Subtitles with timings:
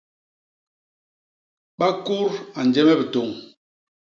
[1.79, 3.29] Bakut a nje me bitôñ.